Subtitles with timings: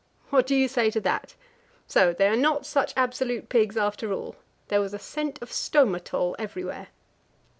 [0.31, 1.35] What do you say to that?
[1.85, 4.35] So they are not such absolute pigs, after all.
[4.69, 6.87] There was a scent of Stomatol everywhere.